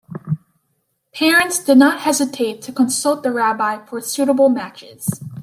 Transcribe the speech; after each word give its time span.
Parents 1.13 1.63
did 1.63 1.77
not 1.77 1.99
hesitate 1.99 2.63
to 2.63 2.71
consult 2.71 3.21
the 3.21 3.31
rabbi 3.31 3.85
for 3.85 4.01
suitable 4.01 4.49
matches. 4.49 5.07